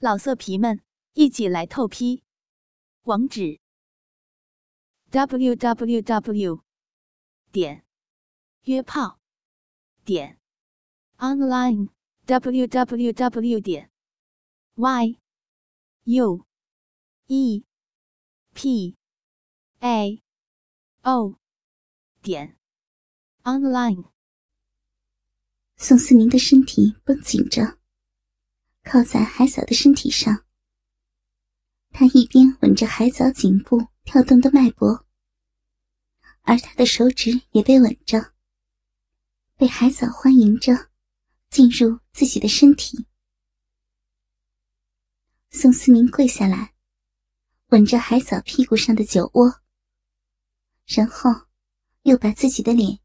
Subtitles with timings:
[0.00, 0.80] 老色皮们，
[1.14, 2.22] 一起来透批！
[3.02, 3.58] 网址
[5.10, 6.62] ：w w w
[7.50, 7.84] 点
[8.62, 9.18] 约炮
[10.04, 10.38] 点
[11.16, 11.88] online
[12.26, 13.90] w w w 点
[14.76, 15.18] y
[16.04, 16.46] u
[17.26, 17.64] e
[18.54, 18.96] p
[19.80, 20.22] a
[21.02, 21.40] o
[22.22, 22.56] 点
[23.42, 24.04] online。
[25.76, 27.77] 宋思明的身体绷紧着。
[28.88, 30.46] 靠在海藻的身体上，
[31.90, 35.06] 他一边吻着海藻颈部跳动的脉搏，
[36.40, 38.32] 而他的手指也被吻着，
[39.56, 40.88] 被海藻欢迎着
[41.50, 43.06] 进入自己的身体。
[45.50, 46.72] 宋思明跪下来，
[47.66, 49.60] 吻着海藻屁股上的酒窝，
[50.86, 51.30] 然后
[52.04, 52.98] 又把自己的脸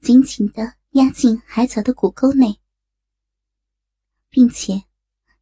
[0.00, 2.58] 紧紧地压进海藻的骨沟内，
[4.30, 4.86] 并且。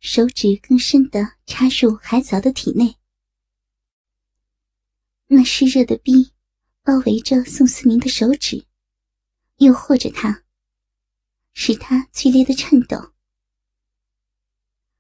[0.07, 2.99] 手指更深的插入海藻的体内，
[5.29, 6.31] 那湿热的逼
[6.83, 8.67] 包围着宋思明的手指，
[9.57, 10.45] 诱惑着他，
[11.55, 13.15] 使他剧烈的颤抖。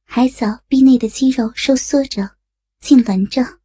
[0.04, 2.38] 海藻壁内的肌肉收缩着，
[2.80, 3.60] 痉挛着，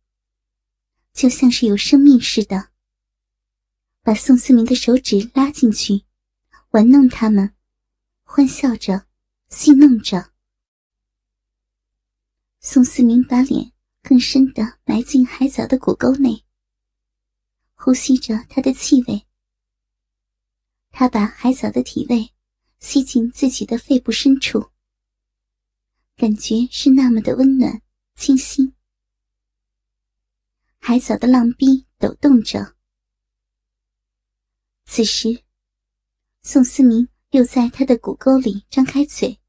[1.14, 2.72] 就像是有生命似的，
[4.04, 6.04] 把宋思明的手指拉进去，
[6.72, 7.56] 玩弄他们，
[8.24, 9.06] 欢笑着，
[9.48, 10.34] 戏弄着。
[12.62, 13.72] 宋思明把脸
[14.02, 16.44] 更深的埋进海藻的骨沟内，
[17.74, 19.26] 呼吸着它的气味。
[20.92, 22.34] 他把海藻的体味
[22.80, 24.72] 吸进自己的肺部深处，
[26.18, 27.82] 感觉是那么的温暖
[28.16, 28.74] 清新。
[30.80, 32.76] 海藻的浪壁抖动着。
[34.86, 35.44] 此时，
[36.42, 39.40] 宋思明又在他的骨沟里张开嘴。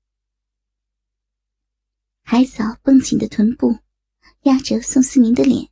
[2.32, 3.76] 海藻绷紧的臀部
[4.42, 5.68] 压着宋思明的脸，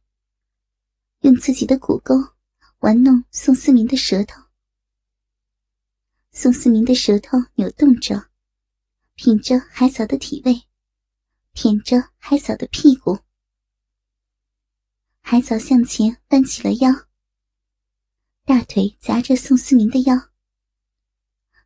[1.20, 2.16] 用自己的骨沟
[2.80, 4.42] 玩弄宋思明的舌头。
[6.32, 8.30] 宋思明的舌头扭动着，
[9.14, 10.64] 品着海藻的体味，
[11.52, 13.20] 舔着海藻的屁股。
[15.20, 16.90] 海藻向前弯起了腰，
[18.44, 20.30] 大腿夹着宋思明的腰，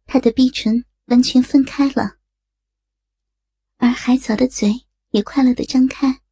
[0.05, 2.19] 他的逼唇完全分开了。
[3.83, 6.23] 而海藻的嘴也快乐的张开，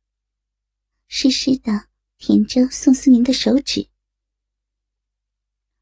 [1.09, 3.91] 湿湿的舔着宋思明的手指。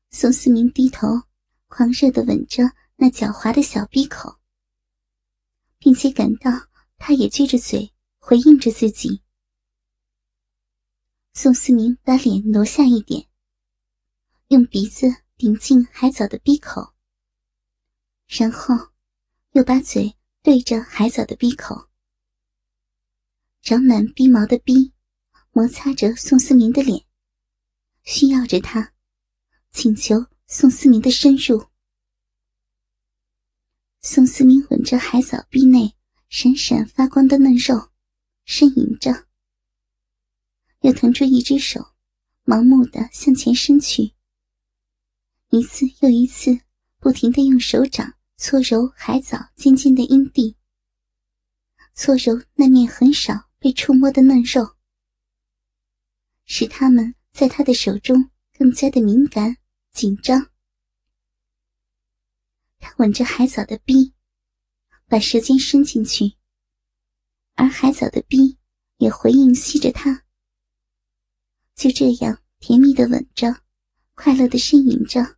[0.09, 1.25] 宋思明低头，
[1.67, 2.63] 狂热的吻着
[2.97, 4.41] 那狡猾的小闭口，
[5.79, 6.51] 并且感到
[6.97, 9.21] 他也撅着嘴回应着自己。
[11.35, 13.29] 宋思明把脸挪下一点，
[14.47, 16.95] 用鼻子顶进海藻的闭口，
[18.27, 18.75] 然后
[19.53, 20.15] 又把嘴。
[20.49, 21.91] 对着海藻的鼻口，
[23.61, 24.95] 长满鼻毛的鼻
[25.53, 27.05] 摩擦着宋思明的脸，
[28.03, 28.95] 需要着他，
[29.71, 31.67] 请求宋思明的深入。
[34.01, 35.95] 宋思明吻着海藻壁内
[36.31, 37.91] 闪闪发光的嫩肉，
[38.47, 39.27] 呻吟着，
[40.81, 41.93] 又腾出一只手，
[42.47, 44.15] 盲目的向前伸去，
[45.51, 46.59] 一次又一次，
[47.01, 48.15] 不停的用手掌。
[48.41, 50.57] 搓揉海藻尖尖的阴蒂，
[51.95, 54.77] 搓揉那面很少被触摸的嫩肉，
[56.45, 59.57] 使他们在他的手中更加的敏感
[59.91, 60.53] 紧张。
[62.79, 64.15] 他吻着海藻的逼，
[65.09, 66.37] 把舌尖伸进去，
[67.57, 68.57] 而海藻的逼
[68.99, 70.25] 也回应吸着他。
[71.75, 73.63] 就这样甜蜜的吻着，
[74.15, 75.38] 快乐的呻吟着。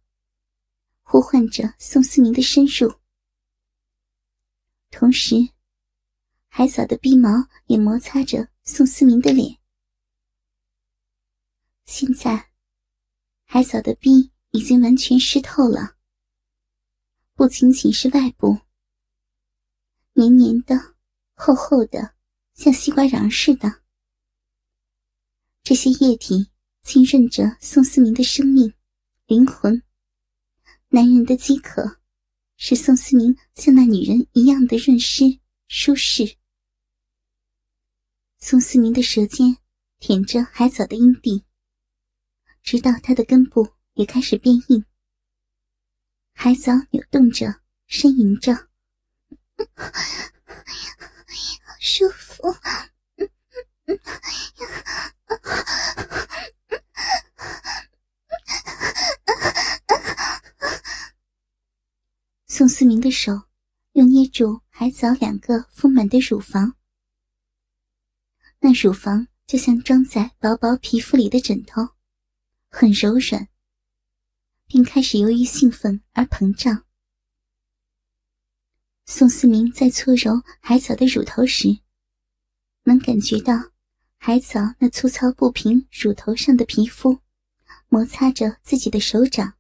[1.12, 2.94] 呼唤着宋思明的深入，
[4.92, 5.34] 同时，
[6.46, 7.28] 海藻的鼻毛
[7.66, 9.58] 也摩擦着宋思明的脸。
[11.84, 12.52] 现在，
[13.42, 15.96] 海藻的鼻已经完全湿透了，
[17.34, 18.56] 不仅仅是外部，
[20.12, 20.94] 黏黏的、
[21.34, 22.14] 厚厚的，
[22.54, 23.82] 像西瓜瓤似的。
[25.64, 26.52] 这些液体
[26.82, 28.72] 浸润着宋思明的生命、
[29.26, 29.82] 灵魂。
[30.92, 32.00] 男人的饥渴，
[32.56, 35.38] 使宋思明像那女人一样的润湿
[35.68, 36.36] 舒适。
[38.38, 39.58] 宋思明的舌尖
[40.00, 41.44] 舔着海藻的阴蒂，
[42.60, 44.84] 直到他的根部也开始变硬。
[46.32, 48.52] 海藻扭动着，呻吟着，
[51.62, 52.52] 好舒服。
[62.46, 63.42] 宋思明的手
[63.92, 66.74] 又捏住海藻两个丰满的乳房，
[68.58, 71.90] 那乳房就像装在薄薄皮肤里的枕头，
[72.68, 73.46] 很柔软，
[74.66, 76.84] 并开始由于兴奋而膨胀。
[79.06, 81.78] 宋思明在搓揉海藻的乳头时，
[82.82, 83.54] 能感觉到
[84.16, 87.20] 海藻那粗糙不平乳头上的皮肤
[87.88, 89.59] 摩擦着自己的手掌。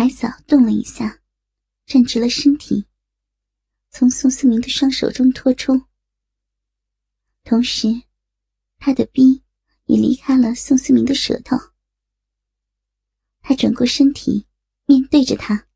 [0.00, 1.20] 海藻动了一下，
[1.84, 2.86] 站直了身体，
[3.90, 5.74] 从宋思明的双手中拖出，
[7.44, 7.86] 同时，
[8.78, 9.42] 他的臂
[9.84, 11.54] 也离开了宋思明的舌头。
[13.42, 14.46] 他转过身体，
[14.86, 15.68] 面对着他。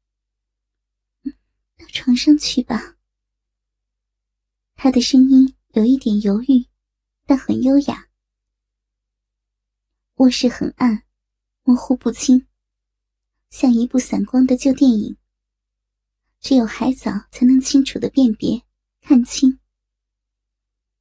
[1.77, 2.97] 到床上去吧。
[4.75, 6.67] 他的声音有一点犹豫，
[7.27, 8.09] 但很优雅。
[10.15, 11.05] 卧室很暗，
[11.63, 12.47] 模糊不清，
[13.51, 15.17] 像一部散光的旧电影。
[16.41, 18.63] 只有海藻才能清楚的辨别、
[19.01, 19.59] 看清。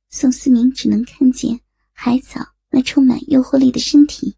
[0.10, 1.60] 宋思明只能看见
[1.92, 4.38] 海藻那充满诱惑力的身体，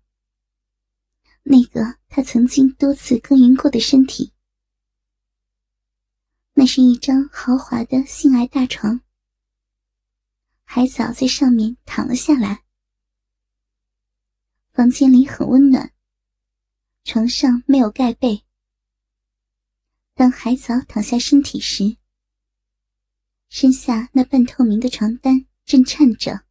[1.44, 4.34] 那个他曾经多次耕耘过的身体。
[6.54, 9.02] 那是一张豪华的性爱大床，
[10.64, 12.64] 海藻在上面躺了下来。
[14.72, 15.94] 房间里很温暖，
[17.06, 18.44] 床上没有盖被。
[20.14, 21.96] 当海藻躺下身体时，
[23.48, 26.46] 身下那半透明的床单震颤着，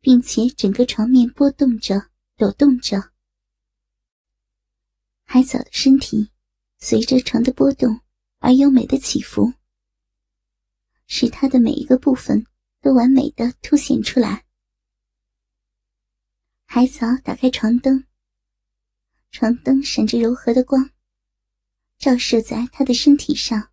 [0.00, 3.12] 并且整个床面波动着、抖动着。
[5.24, 6.30] 海藻的身体
[6.78, 8.02] 随着床的波动。
[8.42, 9.52] 而优美的起伏，
[11.06, 12.46] 使它的每一个部分
[12.80, 14.46] 都完美的凸显出来。
[16.64, 18.06] 海藻打开床灯，
[19.30, 20.90] 床灯闪着柔和的光，
[21.98, 23.70] 照射在他的身体上。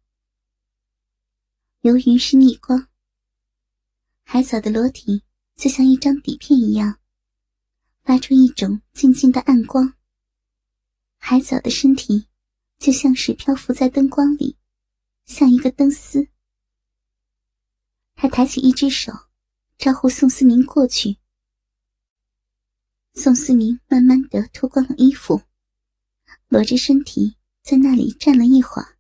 [1.81, 2.88] 由于是逆光，
[4.24, 5.24] 海藻的裸体
[5.56, 7.00] 就像一张底片一样，
[8.04, 9.94] 发出一种静静的暗光。
[11.18, 12.27] 海藻的身体。
[12.80, 14.56] 就像是漂浮在灯光里，
[15.25, 16.30] 像一个灯丝。
[18.13, 19.12] 他抬起一只手，
[19.80, 21.18] 招呼宋思明过去。
[23.15, 25.42] 宋思明慢慢的脱光了衣服，
[26.50, 28.98] 裸着身体在那里站了一会儿，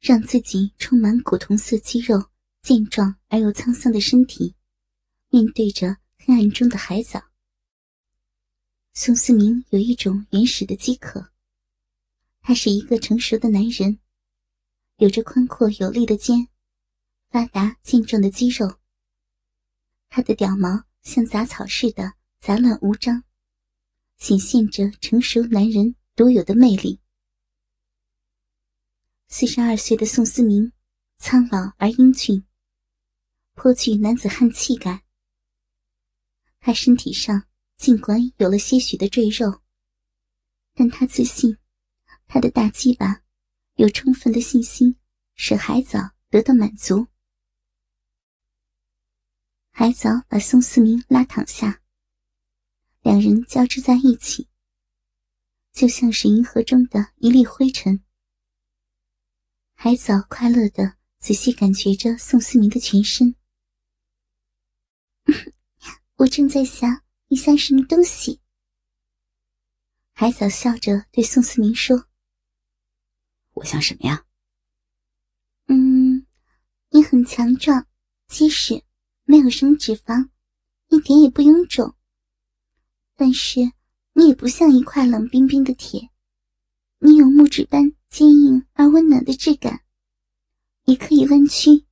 [0.00, 2.30] 让自己充满古铜色肌肉、
[2.62, 4.54] 健壮而又沧桑的身体，
[5.30, 7.20] 面对着黑暗中的海藻。
[8.92, 11.32] 宋思明有一种原始的饥渴。
[12.40, 13.98] 他是一个成熟的男人，
[14.98, 16.46] 有着宽阔有力的肩，
[17.30, 18.78] 发达健壮的肌肉。
[20.08, 23.24] 他的屌毛像杂草似的杂乱无章，
[24.18, 27.00] 显现着成熟男人独有的魅力。
[29.26, 30.72] 四十二岁的宋思明，
[31.16, 32.46] 苍老而英俊，
[33.54, 35.04] 颇具男子汉气概。
[36.60, 39.60] 他身体上尽管有了些许的赘肉，
[40.72, 41.58] 但他自信。
[42.26, 43.22] 他的大鸡巴
[43.74, 44.96] 有充分的信心，
[45.34, 47.08] 使海藻得到满足。
[49.70, 51.82] 海藻把宋思明拉躺下，
[53.02, 54.48] 两人交织在一起，
[55.74, 58.02] 就像是银河中的一粒灰尘。
[59.74, 63.34] 海藻快乐的仔细感觉着宋思明的全身。
[66.14, 68.40] 我正在想，你像什么东西？
[70.12, 72.06] 海藻笑着对宋思明说。
[73.54, 74.24] 我像什么呀？
[75.66, 76.24] 嗯，
[76.90, 77.88] 你很强壮、
[78.28, 78.84] 结实，
[79.24, 80.30] 没有什么脂肪，
[80.86, 81.96] 一点也不臃肿。
[83.16, 83.72] 但是
[84.14, 86.10] 你也不像一块冷冰冰的铁，
[86.98, 89.84] 你有木质般坚硬而温暖的质感，
[90.84, 91.84] 也可以弯曲。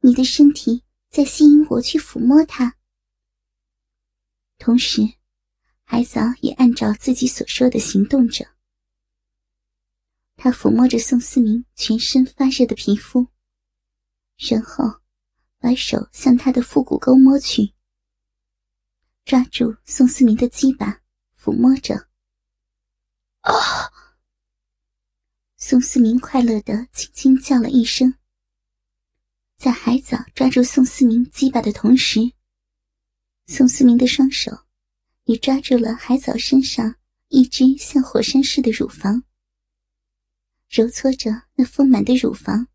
[0.00, 2.76] 你的身体在吸引我去抚摸它，
[4.58, 5.14] 同时，
[5.84, 8.46] 海藻也按照自己所说的行动着。
[10.36, 13.26] 他抚摸着宋思明全身发热的皮肤，
[14.36, 15.00] 然后
[15.58, 17.72] 把手向他的腹股沟摸去，
[19.28, 21.02] 抓住宋思明的鸡巴，
[21.38, 22.08] 抚摸着。
[23.40, 23.52] 啊！
[25.58, 28.14] 宋思明快乐的轻轻叫了一声。
[29.58, 32.20] 在海藻抓住宋思明鸡巴的同时，
[33.44, 34.50] 宋思明的双手
[35.24, 36.96] 也抓住了海藻身上
[37.28, 39.24] 一只像火山似的乳房。
[40.70, 42.66] 揉搓着那丰满的乳房，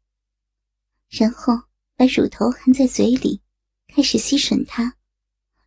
[1.10, 1.64] 然后
[1.96, 3.42] 把乳头含在嘴里，
[3.88, 4.96] 开始吸吮它，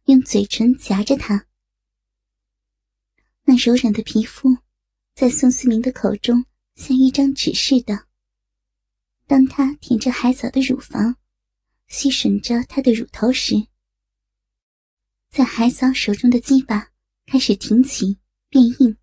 [0.06, 1.46] 用嘴唇夹着它。
[3.44, 4.58] 那柔软的皮肤，
[5.14, 6.44] 在宋思明的口中
[6.76, 8.06] 像一张纸似的。
[9.26, 11.16] 当他舔着海藻的乳房，
[11.88, 13.66] 吸吮着她的乳头时，
[15.28, 16.92] 在海藻手中的鸡巴
[17.26, 18.96] 开始挺起变硬。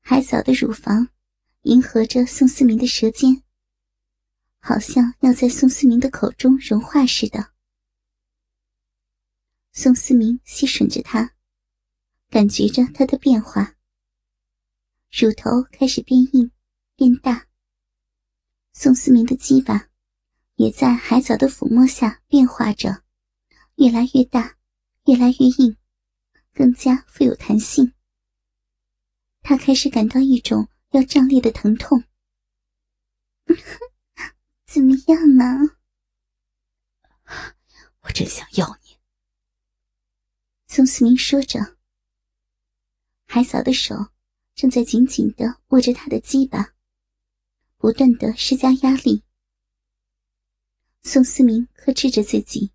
[0.00, 1.08] 海藻的乳房
[1.62, 3.44] 迎合着宋思明的舌尖，
[4.58, 7.55] 好像要在宋思明的口中融化似的。
[9.78, 11.34] 宋思明吸吮着她，
[12.30, 13.76] 感觉着她的变化，
[15.10, 16.50] 乳头开始变硬
[16.96, 17.46] 变大。
[18.72, 19.90] 宋思明的鸡巴
[20.54, 23.04] 也在海藻的抚摸下变化着，
[23.74, 24.56] 越来越大，
[25.04, 25.76] 越来越硬，
[26.54, 27.92] 更加富有弹性。
[29.42, 32.02] 他开始感到一种要胀裂的疼痛。
[34.64, 35.76] 怎么样呢？
[38.00, 38.95] 我真想要你。
[40.66, 41.76] 宋思明说着，
[43.26, 43.94] 海嫂的手
[44.54, 46.74] 正在紧紧的握着他的鸡巴。
[47.78, 49.22] 不断的施加压力，
[51.02, 52.72] 宋思明克制着自己，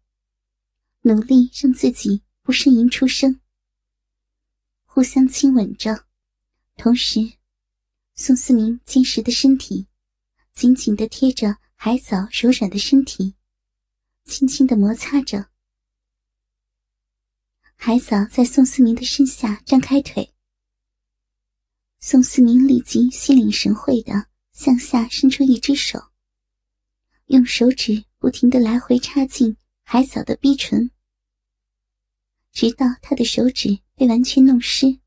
[1.01, 3.41] 努力让自己不呻吟出声。
[4.86, 6.05] 互相亲吻着，
[6.77, 7.33] 同时，
[8.15, 9.88] 宋思明坚实的身体
[10.53, 13.36] 紧紧的贴着海藻柔软的身体，
[14.24, 15.50] 轻轻的摩擦着。
[17.84, 20.36] 海藻在宋思明的身下张开腿，
[21.98, 24.28] 宋思明立即心领神会的。
[24.52, 26.00] 向下伸出一只手，
[27.26, 30.92] 用手指不停的来回插进海藻的逼唇，
[32.52, 35.00] 直到他的手指被完全弄湿，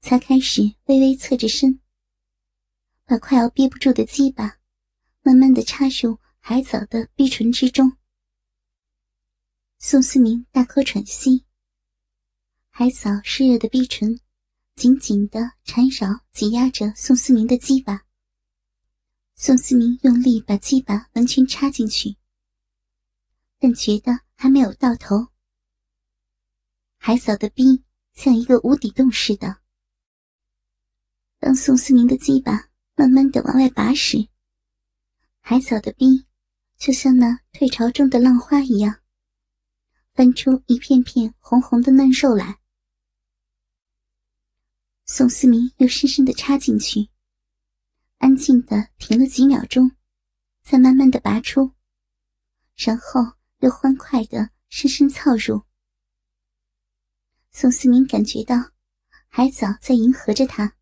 [0.00, 1.80] 才开始微微侧着身，
[3.04, 4.56] 把快要憋不住的鸡巴
[5.20, 7.98] 慢慢的插入海藻的逼唇之中。
[9.84, 11.44] 宋思明大口喘息，
[12.70, 14.20] 海藻湿热的逼唇
[14.76, 18.04] 紧紧的缠绕挤压着宋思明的鸡巴。
[19.34, 22.16] 宋思明用力把鸡巴完全插进去，
[23.58, 25.26] 但觉得还没有到头。
[26.96, 29.58] 海藻的逼像一个无底洞似的。
[31.40, 34.28] 当宋思明的鸡巴慢慢的往外拔时，
[35.40, 36.24] 海藻的逼
[36.78, 39.01] 就像那退潮中的浪花一样，
[40.14, 42.58] 翻出一片片红红的嫩肉来。
[45.06, 47.08] 宋思明又深深的插进去。
[48.18, 49.90] 安静的停了几秒钟，
[50.62, 51.72] 再慢慢的拔出，
[52.76, 53.20] 然后
[53.58, 55.62] 又欢快的深深操入。
[57.50, 58.70] 宋思明感觉到
[59.26, 60.76] 海藻在迎合着他，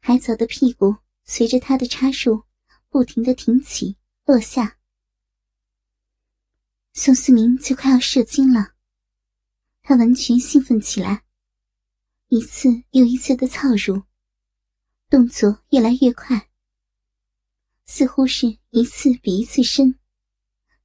[0.00, 2.44] 海藻的屁股随着他的插入
[2.88, 4.77] 不停的挺起落下。
[7.00, 8.72] 宋思明就快要射精了，
[9.82, 11.22] 他完全兴奋起来，
[12.26, 14.02] 一次又一次的操入。
[15.08, 16.50] 动作越来越快，
[17.86, 19.96] 似乎是一次比一次深，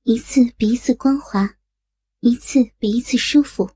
[0.04, 1.58] 一次比一次光滑，
[2.20, 3.72] 一次比一次舒服。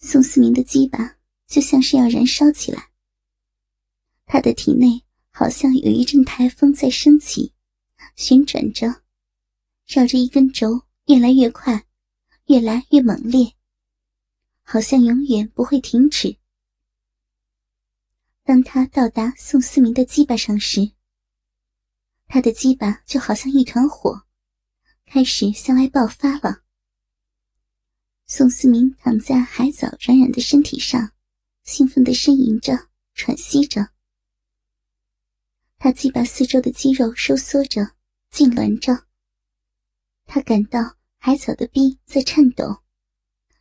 [0.00, 2.90] 宋思明的鸡巴就像是要燃烧起来，
[4.26, 7.54] 他的体内好像有一阵台风在升起，
[8.16, 9.03] 旋转着，
[9.86, 11.86] 绕着一根轴越来越快，
[12.46, 13.54] 越来越猛烈，
[14.62, 16.36] 好像永远不会停止。
[18.42, 20.92] 当他到达宋思明的鸡巴上时，
[22.26, 24.26] 他的鸡巴就好像一团火，
[25.06, 26.62] 开始向外爆发了。
[28.26, 31.12] 宋思明躺在海藻软软的身体上，
[31.62, 33.90] 兴奋地呻吟着、喘息着。
[35.78, 37.82] 他鸡巴四周的肌肉收缩着、
[38.32, 39.03] 痉挛着。
[40.26, 42.82] 他感到海藻的臂在颤抖，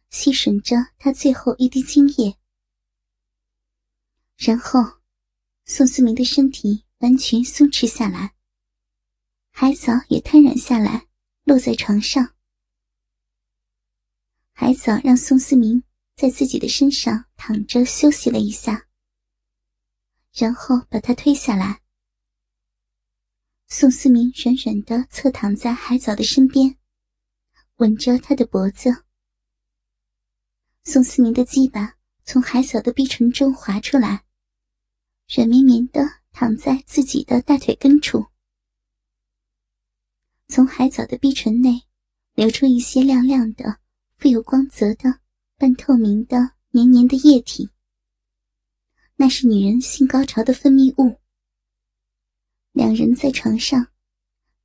[0.10, 2.38] 吸吮着他最后一滴精液。
[4.38, 5.02] 然后，
[5.66, 8.34] 宋思明的身体完全松弛下来，
[9.52, 11.08] 海藻也瘫软下来，
[11.44, 12.36] 落在床上。
[14.54, 15.84] 海藻让宋思明
[16.16, 18.88] 在自己的身上躺着休息了一下，
[20.34, 21.83] 然后把他推下来。
[23.76, 26.78] 宋思明软软的侧躺在海藻的身边，
[27.78, 29.04] 吻着他的脖子。
[30.84, 31.96] 宋思明的鸡巴。
[32.24, 34.26] 从海藻的逼唇中滑出来，
[35.36, 36.02] 软绵绵的
[36.32, 38.28] 躺在自己的大腿根处。
[40.48, 41.82] 从海藻的逼唇内
[42.36, 43.80] 流出一些亮亮的、
[44.18, 45.20] 富有光泽的、
[45.58, 47.72] 半透明的、黏黏的液体。
[49.16, 51.20] 那是女人性高潮的分泌物。
[52.74, 53.88] 两人在床上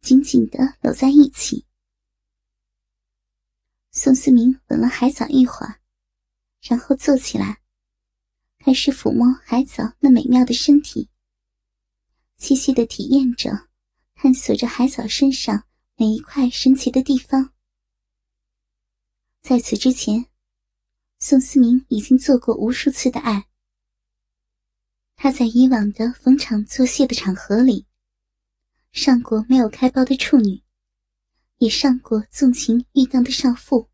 [0.00, 1.64] 紧紧的搂在一起。
[3.92, 5.80] 宋思明吻了海藻一会儿。
[6.60, 7.62] 然后坐起来，
[8.58, 11.08] 开始抚摸海藻那美妙的身体，
[12.36, 13.68] 细细的体验着
[14.16, 17.54] 探索着海藻身上每一块神奇的地方。
[19.40, 20.26] 在此之前，
[21.20, 23.48] 宋思明已经做过无数次的爱。
[25.14, 27.86] 他在以往的逢场作戏的场合里，
[28.92, 30.62] 上过没有开苞的处女，
[31.59, 33.90] 也上过纵情欲荡的少妇，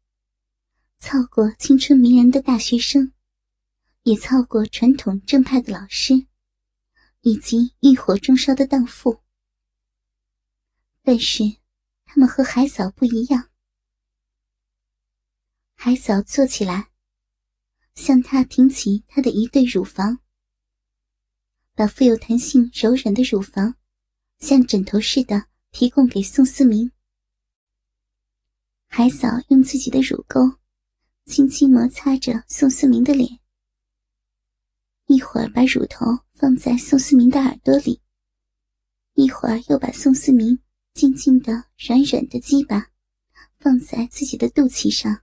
[0.99, 3.13] 操过青春迷人的大学生，
[4.03, 6.27] 也操过传统正派的老师，
[7.21, 9.21] 以及欲火中烧的荡妇。
[11.03, 11.43] 但是，
[12.07, 13.51] 他们和海藻不一样。
[15.75, 16.91] 海藻坐起来，
[17.95, 20.21] 向他挺起他的一对乳房。
[21.75, 23.77] 把富有弹性、柔软的乳房，
[24.45, 26.93] 像枕头似的提供给宋思明。
[28.89, 30.59] 海嫂用自己的乳沟，
[31.25, 33.41] 轻轻摩擦着宋思明的脸，
[35.07, 38.03] 一会儿把乳头放在宋思明的耳朵里，
[39.15, 40.59] 一会儿又把宋思明
[40.93, 42.91] 静静的、软软的鸡巴
[43.59, 45.23] 放在自己的肚脐上，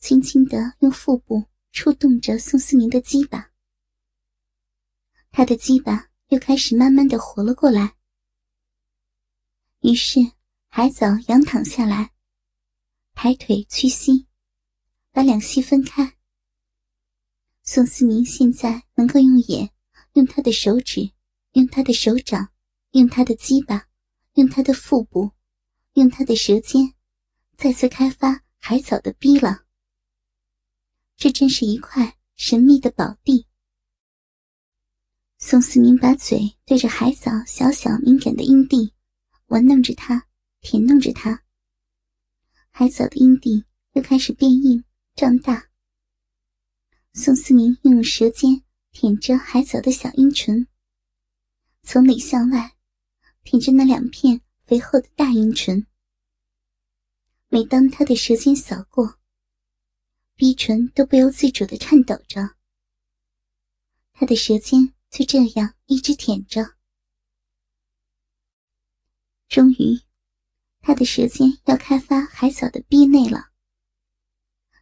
[0.00, 3.52] 轻轻的用腹部触动着宋思明的鸡巴。
[5.30, 7.94] 他的鸡巴又开始慢慢的活了过来。
[9.80, 10.20] 于是，
[10.68, 12.12] 海藻仰躺下来，
[13.14, 14.26] 抬腿屈膝，
[15.12, 16.16] 把两膝分开。
[17.62, 19.70] 宋思明现在能够用眼、
[20.14, 21.12] 用他的手指、
[21.52, 22.52] 用他的手掌、
[22.92, 23.88] 用他的鸡巴、
[24.34, 25.30] 用他的腹部、
[25.94, 26.94] 用他的舌尖，
[27.56, 29.64] 再次开发海藻的逼了。
[31.16, 33.46] 这真是一块神秘的宝地。
[35.48, 38.92] 宋思明把嘴对着海藻小小敏感的阴蒂，
[39.46, 40.26] 玩弄着它，
[40.60, 41.44] 舔弄着它。
[42.70, 44.82] 海藻的阴蒂又开始变硬
[45.14, 45.68] 胀大。
[47.12, 50.66] 宋思明用舌尖舔着海藻的小阴唇，
[51.84, 52.74] 从里向外
[53.44, 55.86] 舔着那两片肥厚的大阴唇。
[57.46, 59.20] 每当他的舌尖扫过，
[60.34, 62.56] 逼唇都不由自主的颤抖着。
[64.12, 64.95] 他的舌尖。
[65.16, 66.76] 就这样一直舔着，
[69.48, 70.02] 终于，
[70.82, 73.50] 他的舌尖要开发海藻的壁内了。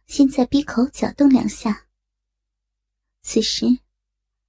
[0.07, 1.87] 先在逼口搅动两下。
[3.21, 3.79] 此时，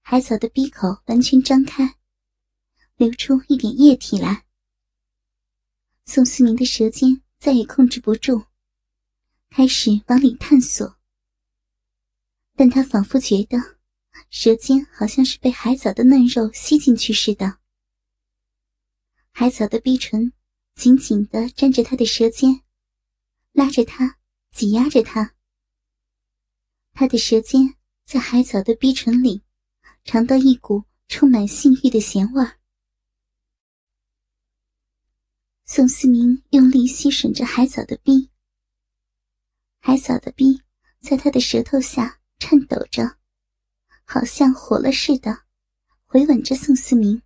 [0.01, 2.01] 海藻的逼口完全张开，
[2.97, 4.45] 流出一点液体来。
[6.05, 8.47] 宋思明的舌尖再也控制不住，
[9.51, 10.99] 开始往里探索，
[12.57, 13.76] 但他仿佛觉得。
[14.31, 17.59] 舌尖好像是被海藻的嫩肉吸进去似的，
[19.33, 20.33] 海藻的逼唇
[20.75, 22.63] 紧紧的粘着他的舌尖，
[23.53, 24.19] 拉着他，
[24.51, 25.35] 挤压着他。
[26.93, 27.75] 他的舌尖
[28.05, 29.43] 在海藻的逼唇里
[30.05, 32.59] 尝到一股充满性欲的咸味儿。
[35.65, 38.31] 宋思明用力吸吮着海藻的逼，
[39.81, 40.63] 海藻的逼
[41.01, 43.19] 在他的舌头下颤抖着。
[44.09, 45.43] 好像活了似的，
[46.05, 47.21] 回吻着宋思明。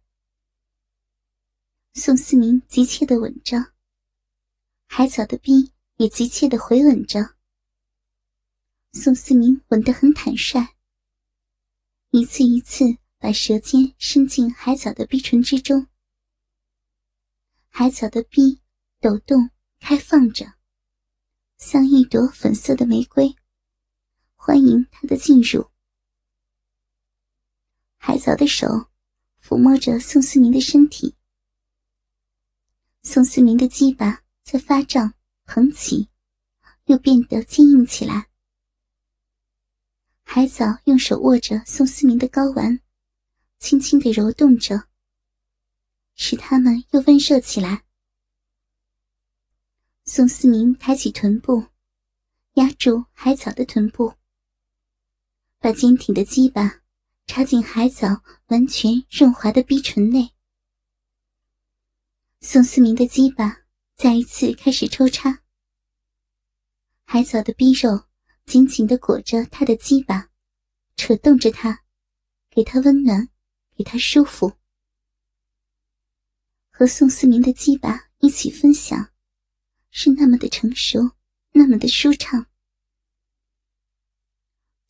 [1.92, 3.72] 宋思明急切的吻着，
[4.86, 7.36] 海藻的逼也急切的回吻着。
[8.92, 10.74] 宋思明吻得很坦率，
[12.10, 12.84] 一次一次
[13.18, 15.86] 把舌尖伸进海藻的逼唇之中。
[17.68, 18.62] 海藻的逼
[19.00, 20.54] 抖动开放着，
[21.58, 23.36] 像一朵粉色的玫瑰，
[24.34, 25.70] 欢迎他的进入。
[28.02, 28.66] 海藻的手
[29.42, 31.14] 抚摸着宋思明的身体，
[33.02, 35.12] 宋思明的鸡巴在发胀、
[35.44, 36.08] 膨起，
[36.86, 38.30] 又变得坚硬起来。
[40.22, 42.80] 海藻用手握着宋思明的睾丸，
[43.58, 44.88] 轻轻的揉动着，
[46.14, 47.84] 使它们又温热起来。
[50.06, 51.66] 宋思明抬起臀部，
[52.54, 54.14] 压住海藻的臀部，
[55.58, 56.79] 把坚挺的鸡巴。
[57.30, 60.32] 插进海藻完全润滑的逼唇内，
[62.40, 63.58] 宋思明的鸡巴
[63.94, 65.44] 再一次开始抽插。
[67.04, 68.06] 海藻的逼肉
[68.46, 70.28] 紧紧的裹着他的鸡巴，
[70.96, 71.84] 扯动着他，
[72.50, 73.28] 给他温暖，
[73.76, 74.54] 给他舒服。
[76.68, 79.12] 和宋思明的鸡巴一起分享，
[79.92, 81.12] 是那么的成熟，
[81.52, 82.49] 那么的舒畅。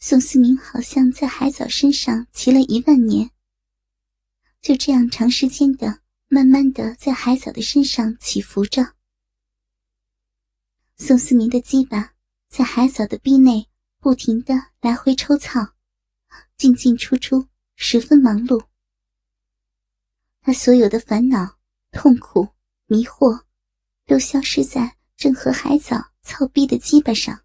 [0.03, 3.31] 宋思明好像在海藻身上骑了一万年，
[4.63, 8.95] 就这样长时间的、慢慢的在海藻的身上起伏着。
[10.97, 12.15] 宋思明的鸡巴
[12.49, 15.75] 在海藻的壁内不停的来回抽草，
[16.57, 18.65] 进进出出，十分忙碌。
[20.41, 21.59] 他所有的烦恼
[21.93, 22.49] 痛苦、
[22.87, 23.45] 迷惑，
[24.07, 27.45] 都消失在正和海藻操逼的鸡巴上。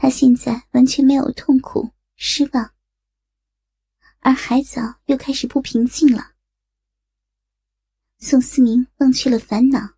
[0.00, 2.72] 他现在完全没有痛苦、失望，
[4.20, 6.36] 而海藻又开始不平静了。
[8.20, 9.96] 宋思明忘去了烦恼，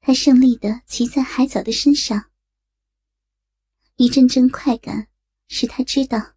[0.00, 2.30] 他胜利的骑在海藻的身上，
[3.96, 5.08] 一阵阵快感
[5.48, 6.34] 使他知道，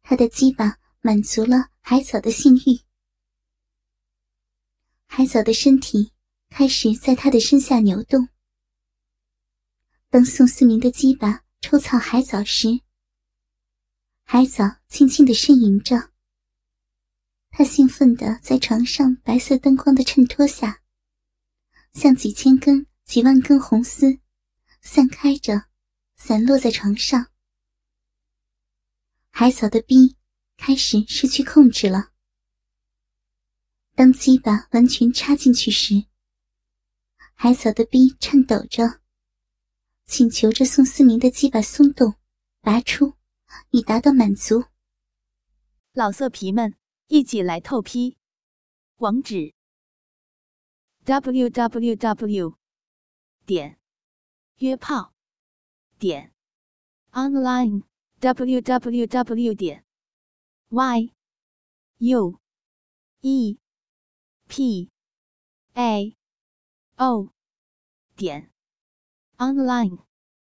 [0.00, 2.80] 他的鸡巴满足了海藻的性欲。
[5.08, 6.12] 海藻的身体
[6.50, 8.28] 开始在他的身下扭动。
[10.08, 12.80] 当宋思明的鸡巴抽草海藻时，
[14.24, 16.10] 海藻轻轻的呻吟着。
[17.50, 20.82] 他兴奋的在床上白色灯光的衬托下，
[21.92, 24.20] 像几千根、几万根红丝，
[24.80, 25.66] 散开着，
[26.16, 27.26] 散落在床上。
[29.30, 30.16] 海藻的臂
[30.56, 32.12] 开始失去控制了。
[33.94, 36.06] 当鸡巴完全插进去时，
[37.34, 39.00] 海藻的臂颤抖着，
[40.10, 42.16] 请求着宋思明的鸡巴松动、
[42.62, 43.14] 拔出，
[43.70, 44.64] 以达到满足。
[45.92, 46.74] 老色皮们，
[47.06, 48.18] 一起来透批！
[48.96, 49.54] 网址
[51.04, 52.58] ：w w w
[53.46, 53.78] 点
[54.56, 55.14] 约炮
[55.96, 56.34] 点
[57.12, 57.84] online
[58.18, 59.84] w w w 点
[60.70, 61.14] y
[61.98, 62.40] u
[63.20, 63.58] e
[64.48, 64.90] p
[65.74, 66.16] a
[66.96, 67.32] o
[68.16, 68.50] 点
[69.40, 69.98] online。